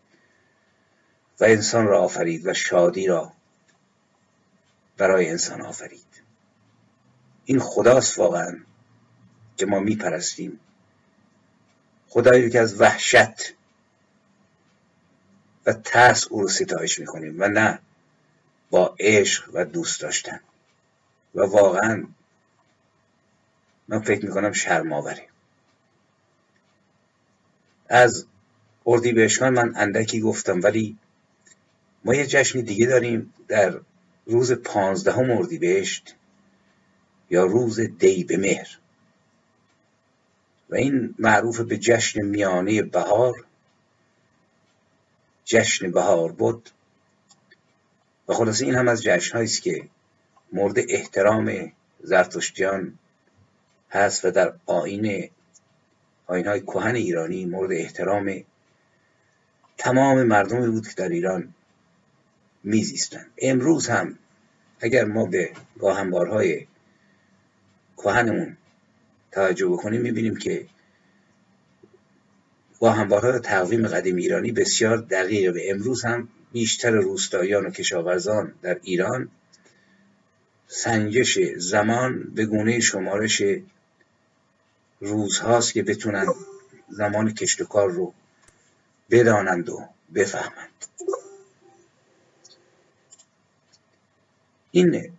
[1.40, 3.34] و انسان را آفرید و شادی را
[4.98, 6.21] برای انسان آفرید؟
[7.52, 8.58] این خداست واقعا
[9.58, 10.60] که ما میپرستیم.
[12.10, 13.54] خدایی که از وحشت
[15.66, 17.80] و ترس او رو ستایش می‌کنیم و نه
[18.70, 20.40] با عشق و دوست داشتن.
[21.36, 22.08] و واقعا
[23.88, 25.28] من فکر می‌کنم شرم آوره
[27.90, 28.26] از
[28.86, 30.98] اردیبهشتان من اندکی گفتم ولی
[32.06, 33.80] ما یه جشن دیگه داریم در
[34.26, 36.16] روز پانزدهم اردیبهشت
[37.32, 38.78] یا روز دی به مهر.
[40.70, 43.46] و این معروف به جشن میانه بهار
[45.46, 46.70] جشن بهار بود.
[48.28, 49.88] و خلاصه این هم از جشن است که
[50.54, 51.72] مورد احترام
[52.04, 53.00] زرتشتیان
[53.90, 55.30] هست و در آین
[56.28, 58.44] آین های کهن ایرانی مورد احترام
[59.78, 61.54] تمام مردمی بود که در ایران
[62.64, 63.32] میزیستند.
[63.38, 64.18] امروز هم
[64.80, 66.68] اگر ما به گاهنبارهای
[68.04, 68.58] کهنمون
[69.32, 70.68] توجه بکنیم می‌بینیم که
[72.80, 79.30] گاهنبارهای تقویم قدیم ایرانی بسیار دقیقه و امروز هم بیشتر روستاییان و کشاورزان در ایران
[80.68, 83.44] سنجش زمان به گونه شمارش
[85.00, 86.26] روزهاست که بتونن
[86.90, 88.14] زمان کشت و کار رو
[89.10, 90.70] بدانند و بفهمند.
[94.72, 95.12] این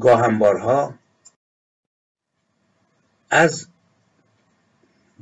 [0.00, 0.94] گاهنبارها
[3.34, 3.66] از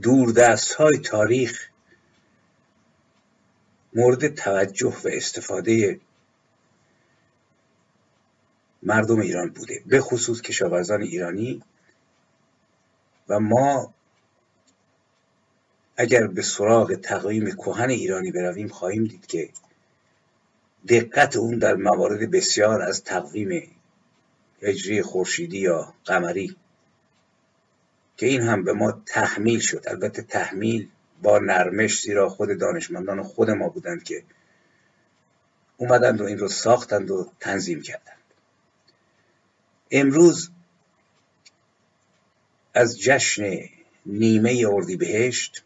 [0.03, 1.69] دوردست های تاریخ
[3.95, 6.01] مورد توجه و استفاده
[8.83, 11.63] مردم ایران بوده به خصوص کشاورزان ایرانی.
[13.29, 13.95] و ما
[15.97, 19.49] اگر به سراغ تقویم کهن ایرانی برویم خواهیم دید که
[20.89, 23.71] دقت اون در موارد بسیار از تقویم
[24.63, 26.57] هجری خورشیدی یا قمری
[28.21, 29.85] که این هم به ما تحمیل شد.
[29.87, 30.89] البته تحمیل
[31.23, 34.25] با نرمش زیرا خود دانشمندان خود ما بودند که
[35.77, 38.17] اومدند و این رو ساختند و تنظیم کردند.
[39.91, 40.51] امروز
[42.75, 43.59] از جشن
[44.07, 45.65] نیمه اردیبهشت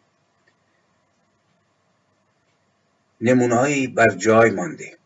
[3.21, 4.99] نمونههایی بر جای مانده.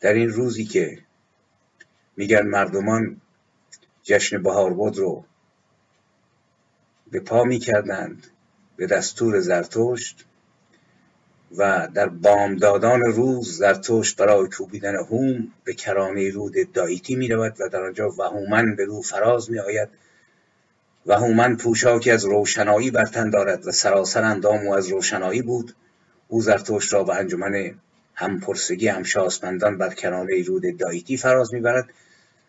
[0.00, 0.98] در این روزی که
[2.16, 3.20] میگن مردمان
[4.02, 5.24] جشن بهار بود رو
[7.10, 8.26] به پا می‌کردند
[8.76, 10.26] به دستور زرتشت
[11.56, 17.68] و در بامدادان روز زرتشت برای کوبیدن هوم به کرانه رود دایتی می رود و
[17.68, 19.88] در آنجا وهومن به رو فراز می آید
[21.06, 25.74] و هومن پوشاکی از روشنایی بر تن دارد و سراسر اندام او از روشنایی بود.
[26.28, 27.74] او زرتشت را به انجمن
[28.14, 31.88] همپرسگی همشاسمندان بر کرانه رود دایتی فراز می‌برد.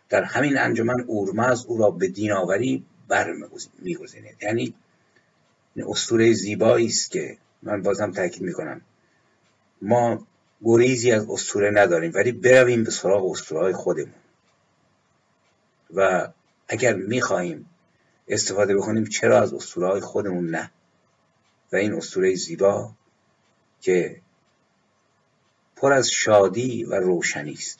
[0.10, 3.34] در همین انجمن اورمز او را به دیناوری بر
[3.80, 4.74] میگزیند یعنی
[5.78, 8.82] اسطوره زیبایی است که من بازم تاکید می‌کنم.
[9.82, 10.28] ما
[10.64, 14.14] گریزی از اسطوره نداریم ولی برویم به سراغ اسطوره خودمون.
[15.94, 16.28] و
[16.68, 17.70] اگر می‌خواهیم
[18.28, 20.72] استفاده بکنیم چرا از اسطوره های خودمون نه؟
[21.72, 22.92] و این اسطوره زیبا
[23.82, 24.22] که
[25.76, 27.80] پر از شادی و روشنی است.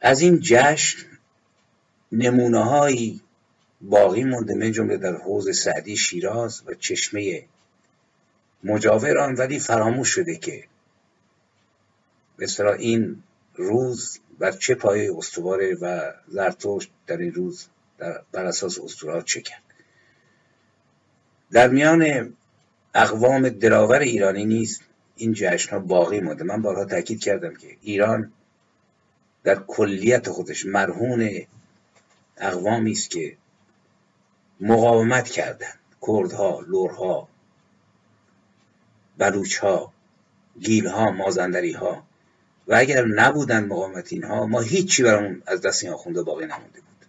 [0.00, 1.13] از این جشن
[2.14, 3.20] نمونه هایی
[3.80, 7.44] باقی مونده من جمله در حوز سعدی شیراز و چشمه
[8.64, 10.64] مجاور آن ولی فراموش شده که
[12.38, 13.22] مثلا این
[13.54, 17.66] روز بر چه پایه استواره و زرتشت در این روز
[17.98, 19.62] در بر اساس اسطورات چه کرد؟
[21.52, 22.32] در میان
[22.94, 24.80] اقوام دلاور ایرانی نیست
[25.16, 28.32] این جشن ها باقی مانده من بارها تاکید کردم که ایران
[29.44, 31.46] در کلیت خودش مرهون
[32.38, 33.36] اقوامی است که
[34.60, 35.78] مقاومت کردند.
[36.06, 37.28] کردها لورها
[39.18, 39.92] بلوچ ها
[40.60, 42.06] گیل ها مازندری ها
[42.68, 47.06] و اگر نبودن مقاومت اینها ما هیچی برامون از دست این آخونده باقی نمونده بود.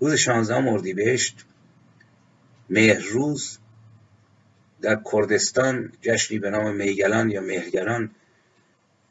[0.00, 1.44] روز 16 اردیبهشت
[2.70, 3.58] مهرروز
[4.82, 8.10] در کردستان جشنی به نام میگلان یا مهرگلان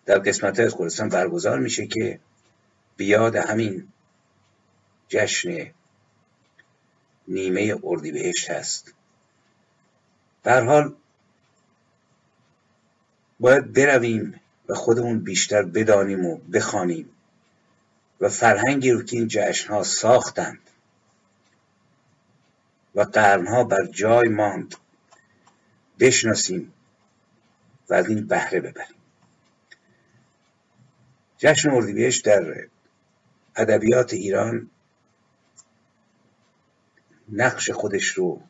[0.05, 2.19] در قسمت از کردستان برگزار میشه که
[2.97, 3.87] بیاد همین
[5.09, 5.71] جشن
[7.27, 8.93] نیمه اردیبهشت هست.
[10.43, 10.95] در حال
[13.39, 14.39] باید برویم
[14.69, 17.09] و خودمون بیشتر بدانیم و بخوانیم
[18.21, 20.59] و فرهنگی رو که این جشن ها ساختند
[22.95, 24.75] و قرنها بر جای ماند
[25.99, 26.73] بشناسیم
[27.89, 28.95] و از این بهره ببریم.
[31.37, 32.67] جشن اردیبهشت در
[33.55, 34.69] ادبیات ایران
[37.31, 38.41] نقش خودش رو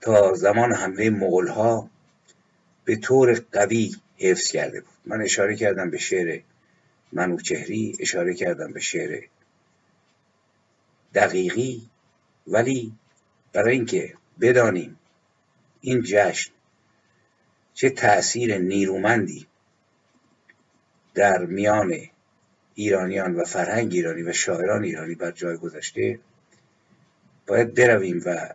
[0.00, 1.90] تا زمان حمله مغول ها
[2.84, 4.94] به طور قوی حفظ کرده بود.
[5.04, 6.40] من اشاره کردم به شعر
[7.12, 9.20] منوچهری اشاره کردم به شعر
[11.14, 11.90] دقیقی
[12.46, 12.92] ولی
[13.52, 14.98] برای اینکه بدانیم
[15.80, 16.52] این جشن
[17.74, 19.46] چه تأثیر نیرومندی
[21.14, 21.94] در میان
[22.74, 26.18] ایرانیان و فرهنگ ایرانی و شاعران ایرانی بر جای گذاشته
[27.46, 28.54] باید برویم و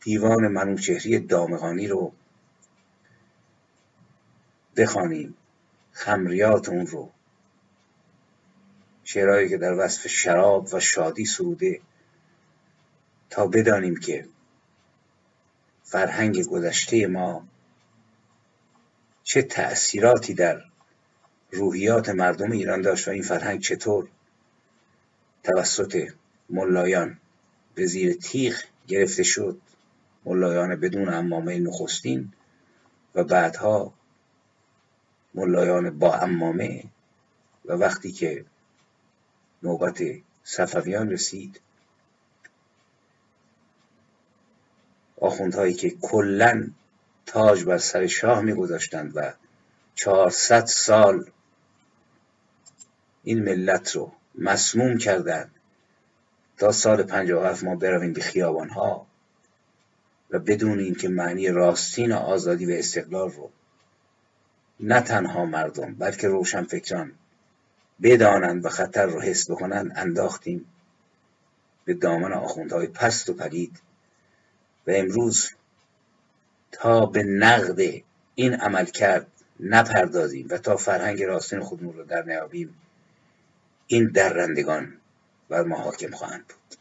[0.00, 2.12] دیوان منوچهری دامغانی رو
[4.76, 5.36] بخوانیم
[5.92, 7.10] خمریات اون رو.
[9.04, 11.80] شعرهایی که در وصف شراب و شادی سروده
[13.30, 14.28] تا بدانیم که
[15.82, 17.46] فرهنگ گذشته ما
[19.22, 20.64] چه تأثیراتی در
[21.52, 24.08] روحیات مردم ایران داشت و این فرهنگ چطور
[25.42, 26.08] توسط
[26.50, 27.18] ملایان.
[27.74, 28.54] به زیر تیغ
[28.88, 29.60] گرفته شد.
[30.24, 32.32] ملایان بدون امامه نخستین
[33.14, 33.94] و بعدها
[35.34, 36.84] ملایان با امامه
[37.64, 38.44] و وقتی که
[39.62, 40.02] نوبت
[40.44, 41.60] صفویان رسید
[45.20, 46.70] آخوندهایی که کلا
[47.26, 49.32] تاج بر سر شاه میگذاشتند و
[49.94, 51.30] چهارصد سال
[53.24, 55.50] این ملت رو مسموم کردند.
[56.58, 59.06] تا سال 57 ما برویم به خیابان ها
[60.30, 63.50] و بدون اینکه معنی راستین آزادی و استقلال رو
[64.80, 67.12] نه تنها مردم بلکه روشنفکران
[68.02, 70.66] بدانند و خطر رو حس بکنند انداختیم
[71.84, 73.80] به دامن آخوندهای پست و پلید
[74.86, 75.50] و امروز
[76.72, 77.80] تا به نقد
[78.34, 79.26] این عمل کرد
[79.60, 82.74] نپردازیم و تا فرهنگ راستین خودمون رو در نیابیم.
[83.86, 84.92] این درندگان
[85.48, 86.78] بر ما حاکم خواهند بود.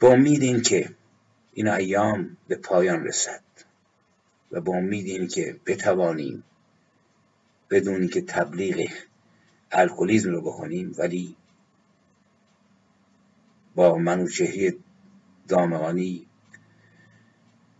[0.00, 0.90] با امید این که
[1.52, 3.42] این ایام به پایان رسد
[4.52, 6.44] و با امید این که بتوانیم
[7.70, 8.90] بدونی که تبلیغ
[9.72, 11.36] الکلیزم رو بکنیم ولی
[13.74, 14.78] با منوچهری
[15.48, 16.26] دامغانی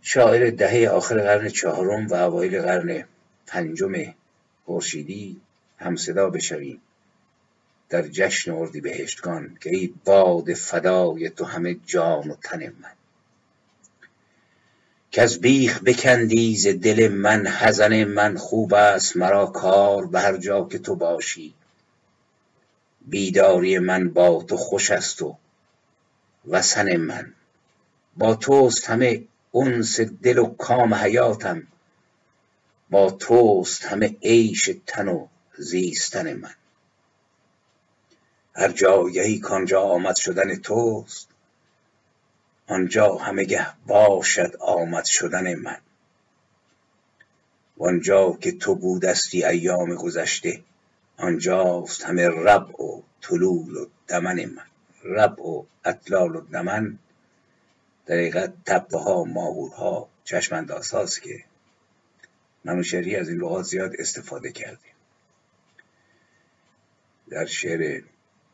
[0.01, 3.05] شاعر دهه آخر قرن چهارم و اوایل قرن
[3.47, 3.93] پنجم
[4.65, 5.41] خورشیدی
[5.77, 6.81] همصدا بشویم
[7.93, 12.91] در جشن اردی بهشتگان که ای باد فدای تو همه جان و تن من.
[15.11, 20.37] که از بیخ بکندی ز دل من حزن من خوب است مرا کار به هر
[20.37, 21.53] جا که تو باشی.
[23.01, 25.37] بیداری من با تو خوش است و
[26.47, 27.33] وسن من.
[28.17, 29.23] با توست همه
[29.53, 31.67] انس دل و کام حیاتم.
[32.89, 35.27] با توست همه عیش تن و
[35.57, 36.55] زیستن من.
[38.55, 41.27] هر جایهی کانجا آمد شدن توست
[42.67, 45.77] آنجا همگه باشد آمد شدن من.
[47.77, 50.63] وانجا که تو بودستی ایام گذشته
[51.17, 54.65] آنجاست همه ربع و طلول و دمن من.
[55.03, 56.99] ربع و اطلال و دمن
[58.05, 61.43] در حقیقت تپه ها ماهورها چشم هاست که
[62.65, 64.93] منوشری از این لغات زیاد استفاده کردیم.
[67.29, 68.01] در شعر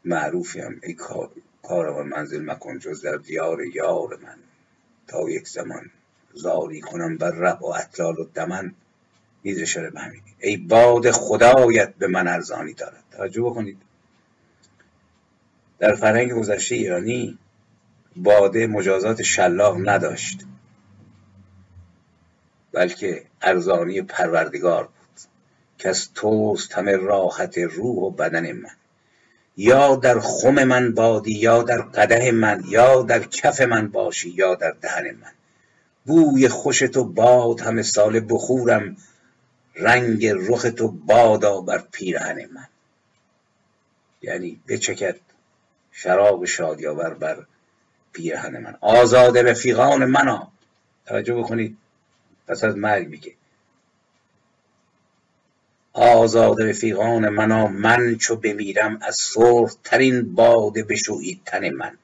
[0.05, 0.79] معروفی هم.
[0.83, 0.97] ای
[1.63, 4.37] کاروان منزل مکن جز در دیار یار من.
[5.07, 5.91] تا یک زمان
[6.33, 8.75] زاری کنم بر رب و اطلال و دمن.
[9.45, 13.03] نیز اشاره به همین ای باد خدایت به من ارزانی دارد.
[13.11, 13.81] توجه بکنید.
[15.79, 17.37] در فرهنگ گذشته ایرانی
[18.15, 20.45] باده مجازات شلاق نداشت.
[22.71, 24.93] بلکه ارزانی پروردگار بود.
[25.77, 28.78] که از توست همه راحت روح و بدن من.
[29.59, 34.55] یا در خم من بادی یا در قده من یا در کف من باشی یا
[34.55, 35.31] در دهن من.
[36.05, 38.97] بوی خوش تو باد همه سال بخورم
[39.75, 42.67] رنگ رخ تو بادا بر پیرهن من.
[44.21, 45.15] یعنی بچکد
[45.91, 47.45] شراب شادیاور بر
[48.13, 48.77] پیرهن من.
[48.81, 50.51] آزاد رفیقان منا.
[51.05, 51.77] توجه بکنید.
[52.47, 53.33] پس از مرگ میگه.
[55.93, 61.97] آزاد رفیقان منا من چو بمیرم از سرخ ترین باده بشویید تن من.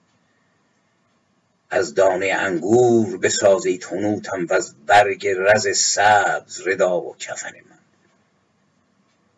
[1.69, 7.77] از دانه انگور بسازید هنوتم و از برگ رز سبز ردا و کفن من.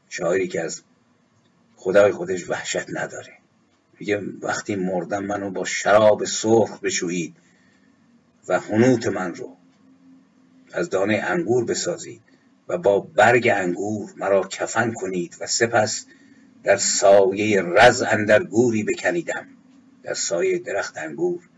[0.10, 0.82] شاعری که از
[1.76, 3.38] خدای خودش وحشت نداره.
[4.00, 7.36] میگه وقتی مردم منو با شراب سرخ بشویید
[8.48, 9.58] و حنوت من رو
[10.74, 12.22] از دانه انگور بسازید
[12.68, 16.06] و با برگ انگور مرا کفن کنید و سپس
[16.64, 19.48] در سایه رز اندر گوری بکنیدم.
[20.04, 21.50] در سایه درخت انگور.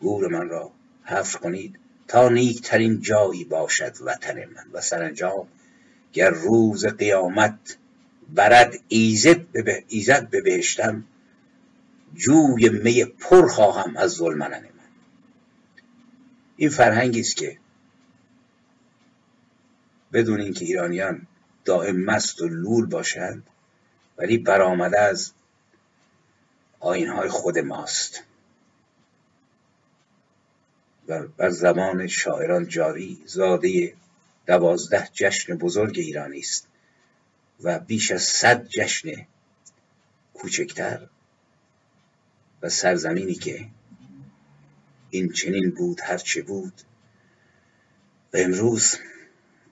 [0.00, 0.70] گور من را
[1.04, 1.78] حفر کنید
[2.08, 4.64] تا نیکترین جایی باشد وطن من.
[4.72, 5.48] و سرانجام
[6.12, 7.76] گر روز قیامت
[8.34, 11.04] برد ایزد به ایزد بهشتم
[12.14, 14.70] جوی می پر خواهم از ظلمنن من.
[16.56, 17.58] این فرهنگی است که
[20.12, 21.26] بدون اینکه ایرانیان
[21.64, 23.46] دائم مست و لول باشند
[24.18, 25.32] ولی برآمده از
[26.80, 28.22] آینهای خود ماست.
[31.08, 33.94] و بر زمان شاعران جاری زاده
[34.46, 36.68] دوازده جشن بزرگ ایرانی است
[37.60, 39.26] و بیش از صد جشن
[40.34, 41.08] کوچکتر
[42.62, 43.68] و سرزمینی که
[45.10, 46.72] این چنین بود هرچه بود
[48.34, 48.96] و امروز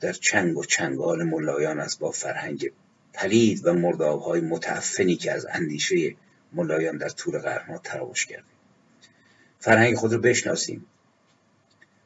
[0.05, 2.73] در چنگ و چنگال ملایان از با فرهنگ
[3.13, 6.17] پلید و مردابهای متعفنی که از اندیشه
[6.53, 8.45] ملایان در طول قرنها تراوش کرده
[9.61, 10.87] فرهنگ خود رو بشناسیم.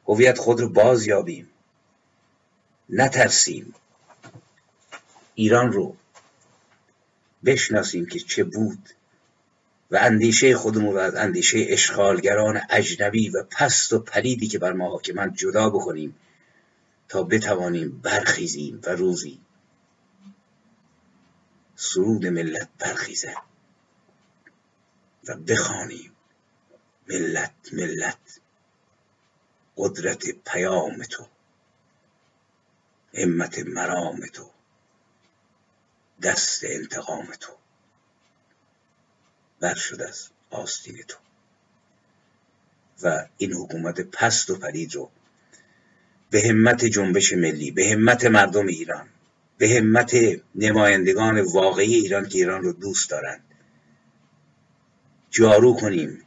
[0.07, 1.49] هویت خود رو باز یابیم.
[2.89, 3.73] نترسیم.
[5.35, 5.95] ایران رو
[7.45, 8.89] بشناسیم که چه بود
[9.91, 14.89] و اندیشه خودمون رو از اندیشه اشغالگران اجنبی و پست و پلیدی که بر ما
[14.89, 16.15] حاکمند جدا بکنیم
[17.09, 19.41] تا بتوانیم برخیزیم و روزی
[21.75, 23.43] سرود ملت برخیزد
[25.27, 26.15] و بخوانیم
[27.07, 28.39] ملت ملت
[29.77, 31.27] قدرت پیام تو
[33.13, 34.51] همت مرام تو
[36.21, 37.53] دست انتقام تو
[39.59, 41.17] بر شد از آستین تو.
[43.03, 45.11] و این حکومت پست و پلید رو
[46.29, 49.07] به همت جنبش ملی به همت مردم ایران
[49.57, 50.15] به همت
[50.55, 53.43] نمایندگان واقعی ایران که ایران رو دوست دارند.
[55.29, 56.21] جارو کنیم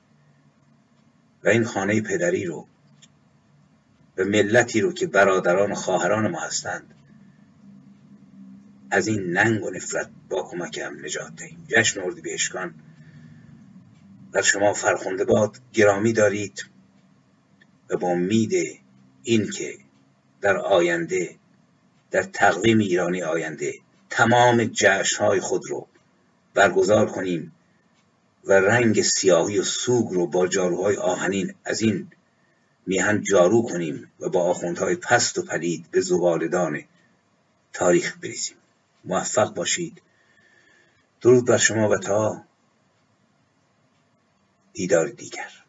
[1.45, 2.67] و این خانه پدری رو
[4.15, 6.95] به ملتی رو که برادران و خواهران ما هستند
[8.91, 11.67] از این ننگ و نفرت با کمک هم نجات دهیم.
[11.69, 12.75] جشن اردیبهشتگان
[14.33, 16.67] بر شما فرخنده باد گرامی دارید
[17.91, 18.53] و با امید
[19.23, 19.79] این که
[20.43, 21.37] در آینده
[22.11, 23.75] در تقویم ایرانی آینده
[24.11, 25.87] تمام جشنهای خود رو
[26.55, 27.53] برگزار کنیم
[28.45, 32.11] و رنگ سیاهی و سوگ رو با جاروهای آهنین از این
[32.87, 36.85] میهن جارو کنیم و با آخوندهای پست و پلید به زبالدان
[37.73, 38.57] تاریخ بریزیم.
[39.05, 40.03] موفق باشید.
[41.21, 42.45] درود بر شما و تا
[44.73, 45.62] دیدار دیگر.